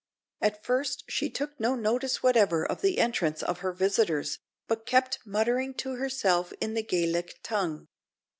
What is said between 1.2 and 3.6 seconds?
took no notice whatever of the entrance of